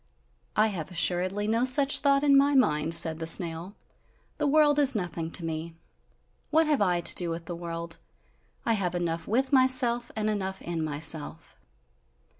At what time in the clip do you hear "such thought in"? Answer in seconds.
1.63-2.35